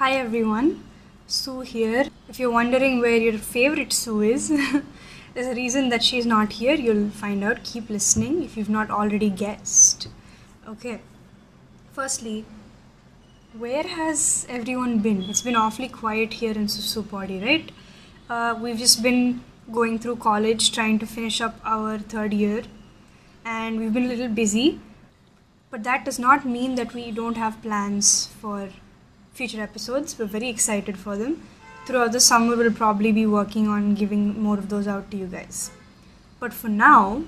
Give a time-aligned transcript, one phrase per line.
[0.00, 0.82] Hi everyone,
[1.26, 2.06] Sue here.
[2.26, 4.48] If you're wondering where your favorite Sue is,
[5.34, 6.74] there's a reason that she's not here.
[6.74, 7.64] You'll find out.
[7.64, 10.08] Keep listening if you've not already guessed.
[10.66, 11.02] Okay,
[11.92, 12.46] firstly,
[13.52, 15.24] where has everyone been?
[15.24, 17.70] It's been awfully quiet here in Susu Body, right?
[18.30, 22.62] Uh, we've just been going through college, trying to finish up our third year,
[23.44, 24.80] and we've been a little busy.
[25.70, 28.70] But that does not mean that we don't have plans for
[29.40, 30.18] future episodes.
[30.18, 31.42] We're very excited for them.
[31.86, 35.28] Throughout the summer, we'll probably be working on giving more of those out to you
[35.34, 35.70] guys.
[36.38, 37.22] But for now,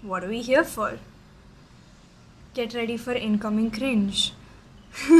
[0.00, 0.98] what are we here for?
[2.54, 4.32] Get ready for incoming cringe.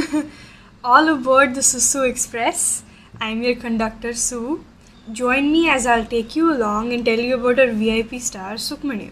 [0.83, 2.83] All aboard the Susu Express.
[3.21, 4.65] I'm your conductor, Sue.
[5.11, 9.11] Join me as I'll take you along and tell you about our VIP star, Sukmani.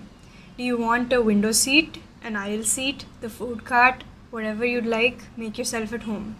[0.57, 5.27] Do you want a window seat, an aisle seat, the food cart, whatever you'd like?
[5.37, 6.37] Make yourself at home.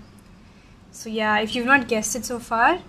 [0.94, 2.80] So, yeah, if you've not guessed it so far,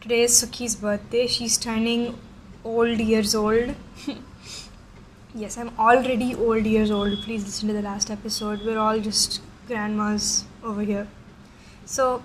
[0.00, 1.28] today is Suki's birthday.
[1.28, 2.18] She's turning
[2.64, 3.76] old years old.
[5.34, 7.22] yes, I'm already old years old.
[7.22, 8.62] Please listen to the last episode.
[8.64, 11.06] We're all just grandmas over here.
[11.84, 12.24] So,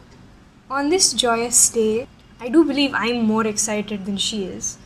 [0.71, 2.07] on this joyous day,
[2.39, 4.79] I do believe I'm more excited than she is.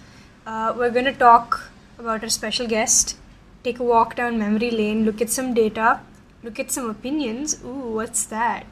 [0.45, 3.15] Uh, we're going to talk about our special guest,
[3.63, 6.02] take a walk down memory lane, look at some data,
[6.43, 7.63] look at some opinions.
[7.63, 8.65] Ooh, what's that?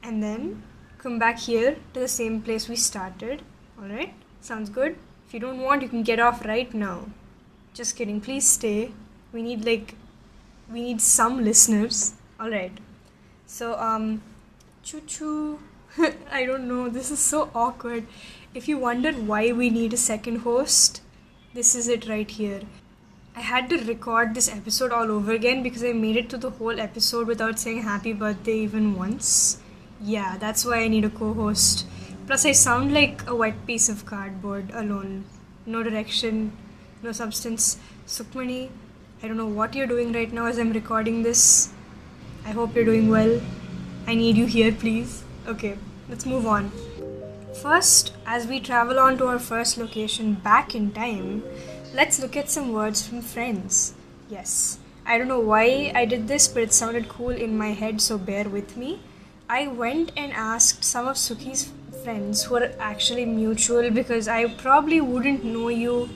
[0.00, 0.62] And then
[1.04, 3.42] come back here to the same place we started.
[3.78, 4.14] Alright?
[4.40, 4.96] Sounds good?
[5.26, 7.08] If you don't want, you can get off right now.
[7.74, 8.20] Just kidding.
[8.22, 8.92] Please stay.
[9.32, 9.94] We need like
[10.72, 12.14] we need some listeners.
[12.40, 12.78] Alright.
[13.46, 14.22] So um
[14.82, 15.58] choo choo.
[16.38, 16.88] I don't know.
[16.88, 18.06] This is so awkward.
[18.54, 21.02] If you wondered why we need a second host,
[21.52, 22.62] this is it right here.
[23.36, 26.50] I had to record this episode all over again because I made it to the
[26.50, 29.58] whole episode without saying happy birthday even once.
[30.04, 31.86] Yeah, that's why I need a co host.
[32.26, 35.24] Plus, I sound like a wet piece of cardboard alone.
[35.64, 36.52] No direction,
[37.02, 37.78] no substance.
[38.06, 38.68] Sukmani,
[39.22, 41.72] I don't know what you're doing right now as I'm recording this.
[42.44, 43.40] I hope you're doing well.
[44.06, 45.24] I need you here, please.
[45.46, 45.78] Okay,
[46.10, 46.70] let's move on.
[47.62, 51.42] First, as we travel on to our first location back in time,
[51.94, 53.94] let's look at some words from friends.
[54.28, 58.02] Yes, I don't know why I did this, but it sounded cool in my head,
[58.02, 59.00] so bear with me.
[59.48, 61.70] I went and asked some of Suki's
[62.02, 66.08] friends who are actually mutual because I probably wouldn't know you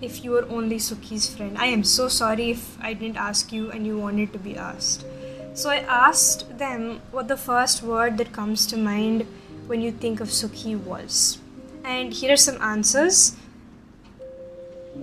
[0.00, 1.58] if you were only Suki's friend.
[1.58, 5.04] I am so sorry if I didn't ask you and you wanted to be asked.
[5.52, 9.26] So I asked them what the first word that comes to mind
[9.66, 11.38] when you think of Suki was.
[11.84, 13.36] And here are some answers.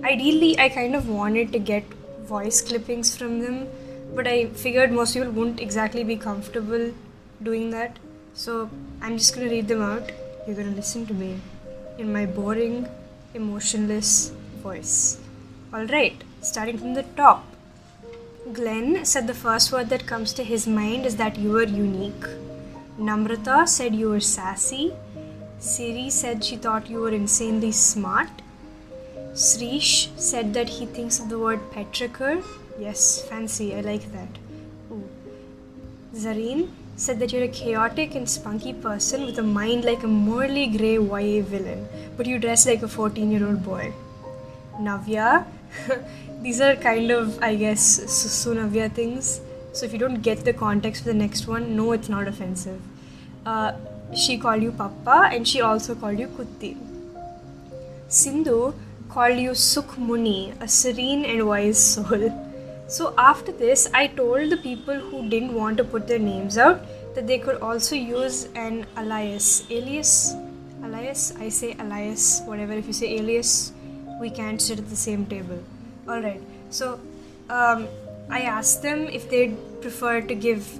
[0.02, 1.84] Ideally, I kind of wanted to get
[2.24, 3.68] voice clippings from them,
[4.16, 6.92] but I figured most people wouldn't exactly be comfortable
[7.42, 7.98] doing that.
[8.34, 8.70] So
[9.00, 10.10] I'm just gonna read them out.
[10.46, 11.40] You're gonna listen to me
[11.98, 12.88] in my boring,
[13.34, 14.32] emotionless
[14.62, 15.18] voice.
[15.72, 17.44] Alright, starting from the top.
[18.52, 22.26] Glenn said the first word that comes to his mind is that you are unique.
[22.98, 24.92] Namrata said you were sassy.
[25.58, 28.28] Siri said she thought you were insanely smart.
[29.32, 32.42] Srish said that he thinks of the word petrichor.
[32.78, 34.28] Yes, fancy, I like that.
[34.90, 35.08] Ooh.
[36.14, 40.66] Zareen said that you're a chaotic and spunky person with a mind like a morally
[40.66, 41.86] grey YA villain,
[42.16, 43.92] but you dress like a 14 year old boy.
[44.80, 45.46] Navya,
[46.42, 49.40] these are kind of, I guess, Susu things.
[49.72, 52.80] So if you don't get the context for the next one, no, it's not offensive.
[53.44, 53.72] Uh,
[54.14, 56.76] she called you Papa and she also called you Kutti.
[58.08, 58.72] Sindhu
[59.10, 62.45] called you Sukh Muni, a serene and wise soul.
[62.88, 66.82] So after this, I told the people who didn't want to put their names out
[67.16, 69.64] that they could also use an alias.
[69.70, 70.34] Alias?
[70.84, 71.34] Alias?
[71.40, 72.74] I say alias, whatever.
[72.74, 73.72] If you say alias,
[74.20, 75.58] we can't sit at the same table.
[76.08, 77.00] Alright, so
[77.50, 77.88] um,
[78.30, 80.78] I asked them if they'd prefer to give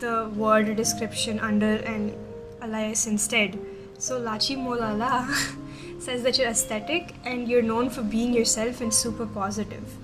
[0.00, 2.14] the word description under an
[2.60, 3.56] alias instead.
[3.98, 5.28] So Lachi Molala
[6.00, 9.94] says that you're aesthetic and you're known for being yourself and super positive.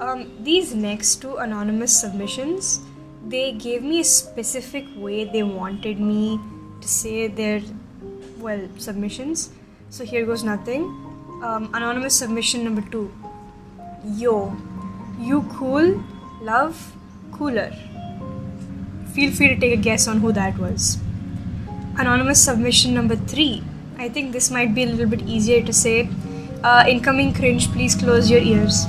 [0.00, 2.80] Um, these next two anonymous submissions,
[3.26, 6.38] they gave me a specific way they wanted me
[6.80, 7.60] to say their,
[8.38, 9.50] well, submissions.
[9.90, 10.84] So here goes nothing.
[11.42, 13.12] Um, anonymous submission number two.
[14.14, 14.56] Yo,
[15.18, 16.04] you cool,
[16.40, 16.94] love,
[17.32, 17.72] cooler.
[19.14, 20.98] Feel free to take a guess on who that was.
[21.96, 23.64] Anonymous submission number three.
[23.98, 26.08] I think this might be a little bit easier to say.
[26.62, 28.86] Uh, incoming cringe, please close your ears.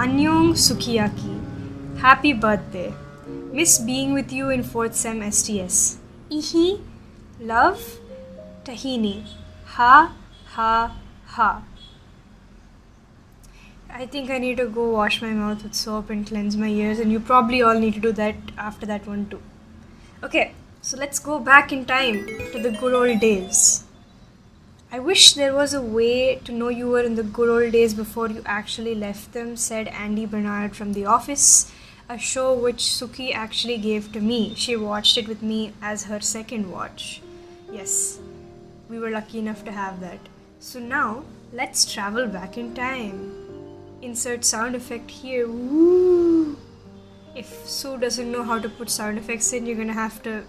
[0.00, 1.32] Annyeong Sukiyaki.
[1.98, 2.94] Happy birthday.
[3.52, 5.98] Miss being with you in 4th sem STS.
[6.30, 6.80] Ihi,
[7.38, 7.82] love,
[8.64, 9.26] tahini.
[9.74, 10.14] Ha,
[10.54, 11.62] ha, ha.
[13.90, 16.98] I think I need to go wash my mouth with soap and cleanse my ears,
[16.98, 19.42] and you probably all need to do that after that one too.
[20.22, 23.84] Okay, so let's go back in time to the good old days.
[24.92, 27.94] I wish there was a way to know you were in the good old days
[27.94, 31.70] before you actually left them, said Andy Bernard from The Office,
[32.08, 34.52] a show which Suki actually gave to me.
[34.56, 37.22] She watched it with me as her second watch.
[37.70, 38.18] Yes,
[38.88, 40.18] we were lucky enough to have that.
[40.58, 41.22] So now,
[41.52, 43.32] let's travel back in time.
[44.02, 45.46] Insert sound effect here.
[45.46, 46.56] Woo!
[47.36, 50.42] If Sue doesn't know how to put sound effects in, you're gonna have to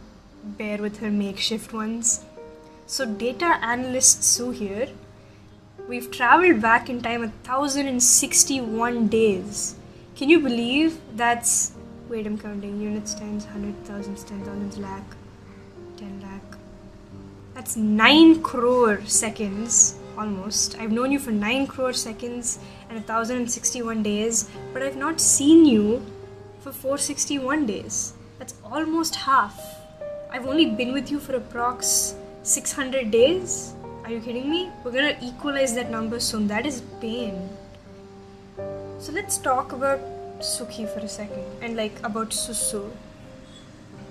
[0.44, 2.26] bear with her makeshift ones.
[2.92, 4.90] So, data analyst Sue here,
[5.88, 9.76] we've traveled back in time a 1061 days.
[10.18, 11.72] Can you believe that's.
[12.10, 15.16] Wait, I'm counting units, tens, hundred, thousands, ten thousands, lakh,
[15.96, 16.58] ten lakh.
[17.54, 20.78] That's 9 crore seconds almost.
[20.78, 22.60] I've known you for 9 crore seconds
[22.90, 26.06] and 1061 days, but I've not seen you
[26.60, 28.16] for 461 days.
[28.38, 29.58] That's almost half.
[30.30, 33.76] I've only been with you for approx 600 days?
[34.04, 34.72] Are you kidding me?
[34.84, 36.48] We're gonna equalize that number soon.
[36.48, 37.50] That is pain.
[38.98, 40.00] So let's talk about
[40.40, 42.90] Suki for a second and like about Susu.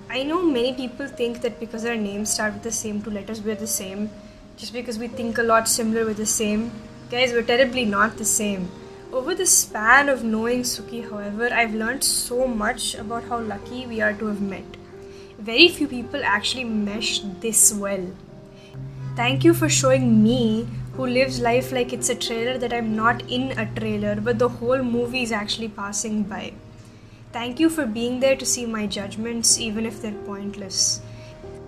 [0.09, 3.41] I know many people think that because our names start with the same two letters,
[3.41, 4.09] we're the same.
[4.55, 6.71] Just because we think a lot similar, we're the same.
[7.09, 8.71] Guys, we're terribly not the same.
[9.11, 13.99] Over the span of knowing Suki, however, I've learned so much about how lucky we
[13.99, 14.77] are to have met
[15.41, 18.05] very few people actually mesh this well.
[19.15, 23.29] Thank you for showing me, who lives life like it's a trailer, that I'm not
[23.29, 26.53] in a trailer, but the whole movie is actually passing by.
[27.31, 31.01] Thank you for being there to see my judgments, even if they're pointless.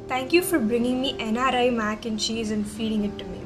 [0.07, 3.39] Thank you for bringing me NRI mac and cheese and feeding it to me.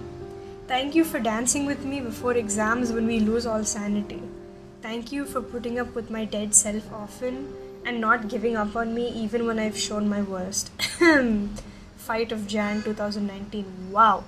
[0.67, 4.21] Thank you for dancing with me before exams when we lose all sanity.
[4.81, 7.53] Thank you for putting up with my dead self often
[7.87, 10.71] and not giving up on me even when I've shown my worst.
[12.07, 13.91] Fight of Jan 2019.
[13.91, 14.23] Wow.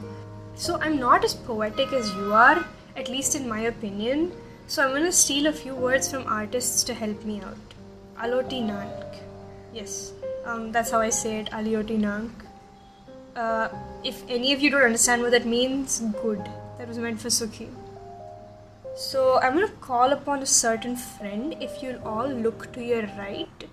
[0.55, 2.65] So I'm not as poetic as you are,
[2.95, 4.31] at least in my opinion.
[4.67, 7.75] So I'm gonna steal a few words from artists to help me out.
[8.17, 9.17] Aloti Nank.
[9.73, 10.13] Yes,
[10.45, 12.31] um, that's how I say it, Alioti Nank.
[13.35, 13.69] Uh,
[14.03, 16.43] if any of you don't understand what that means, good.
[16.77, 17.69] That was meant for Suki.
[18.99, 21.55] So I'm gonna call upon a certain friend.
[21.61, 23.63] If you'll all look to your right,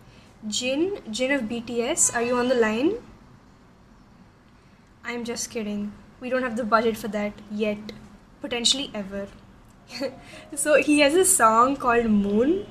[0.46, 2.92] Jin, Jin of BTS, are you on the line?
[5.04, 5.92] I'm just kidding.
[6.20, 7.90] We don't have the budget for that yet.
[8.40, 9.26] Potentially ever.
[10.54, 12.64] so he has a song called Moon.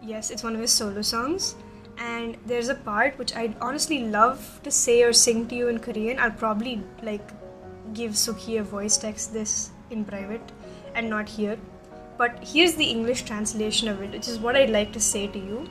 [0.00, 1.54] Yes, it's one of his solo songs.
[1.98, 5.80] And there's a part which I'd honestly love to say or sing to you in
[5.80, 6.18] Korean.
[6.18, 7.28] I'll probably like
[7.92, 10.50] give Suki a voice text this in private
[10.94, 11.58] and not here.
[12.16, 15.38] But here's the English translation of it, which is what I'd like to say to
[15.38, 15.68] you.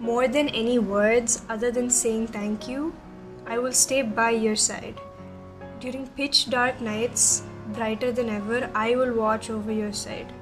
[0.00, 2.94] More than any words other than saying thank you,
[3.46, 4.98] I will stay by your side.
[5.80, 7.42] During pitch dark nights,
[7.74, 10.32] brighter than ever, I will watch over your side.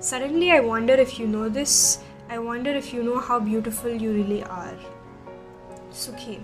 [0.00, 2.00] Suddenly, I wonder if you know this.
[2.28, 4.74] I wonder if you know how beautiful you really are.
[5.90, 6.40] Sukhi,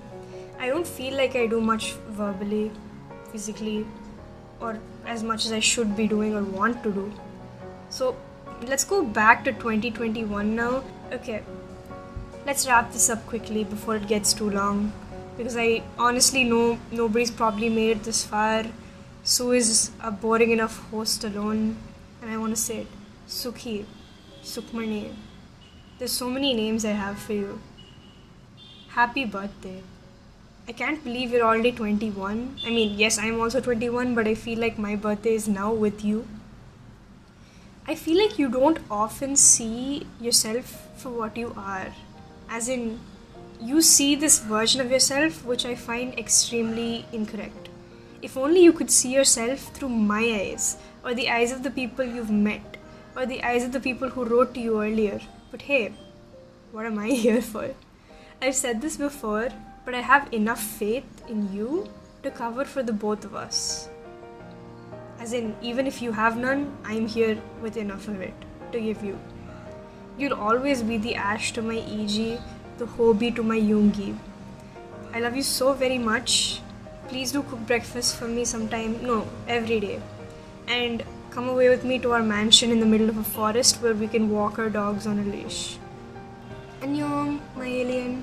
[0.59, 2.73] I don't feel like I do much verbally,
[3.31, 3.87] physically,
[4.61, 7.13] or as much as I should be doing or want to do.
[7.91, 8.17] So
[8.63, 10.83] let's go back to 2021 now.
[11.13, 11.43] Okay,
[12.47, 14.93] let's wrap this up quickly before it gets too long
[15.37, 18.65] because I honestly know nobody's probably made it this far.
[19.23, 21.77] Sue is a boring enough host alone,
[22.21, 22.87] and I want to say it
[23.27, 23.85] Sukhi,
[24.43, 25.15] Sukmani.
[25.99, 27.61] There's so many names I have for you.
[28.91, 29.83] Happy birthday.
[30.69, 32.59] I can't believe you're already 21.
[32.65, 36.05] I mean, yes, I'm also 21, but I feel like my birthday is now with
[36.05, 36.27] you.
[37.87, 41.89] I feel like you don't often see yourself for what you are.
[42.49, 42.99] As in,
[43.61, 47.69] you see this version of yourself which I find extremely incorrect.
[48.23, 52.07] If only you could see yourself through my eyes, or the eyes of the people
[52.07, 52.79] you've met,
[53.15, 55.21] or the eyes of the people who wrote to you earlier.
[55.51, 55.93] But hey,
[56.73, 57.75] what am I here for?
[58.41, 59.51] I've said this before,
[59.85, 61.91] but I have enough faith in you
[62.23, 63.91] to cover for the both of us.
[65.25, 68.35] As in, even if you have none, I'm here with enough of it
[68.73, 69.19] to give you.
[70.19, 72.39] You'll always be the ash to my EG,
[72.77, 74.19] the Hobi to my Yoongi.
[75.15, 76.61] I love you so very much.
[77.09, 78.99] Please do cook breakfast for me sometime.
[79.03, 80.03] No, every day.
[80.69, 83.95] And come away with me to our mansion in the middle of a forest where
[83.95, 85.79] we can walk our dogs on a leash.
[86.83, 88.23] Annyeong, my alien.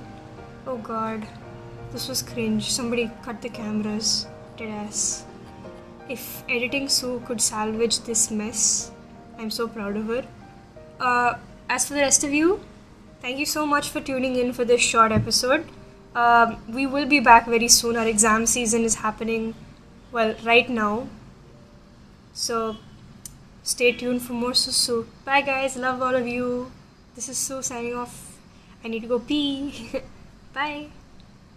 [0.67, 1.27] Oh god.
[1.93, 2.71] This was cringe.
[2.71, 4.27] Somebody cut the cameras.
[4.55, 5.23] Deadass.
[6.11, 8.91] If editing Sue could salvage this mess,
[9.39, 10.25] I'm so proud of her.
[10.99, 11.35] Uh,
[11.69, 12.59] as for the rest of you,
[13.21, 15.65] thank you so much for tuning in for this short episode.
[16.13, 17.95] Um, we will be back very soon.
[17.95, 19.53] Our exam season is happening,
[20.11, 21.07] well, right now.
[22.33, 22.75] So
[23.63, 25.05] stay tuned for more Susu.
[25.23, 25.77] Bye, guys.
[25.77, 26.71] Love all of you.
[27.15, 28.37] This is Sue signing off.
[28.83, 30.01] I need to go pee.
[30.53, 30.87] Bye.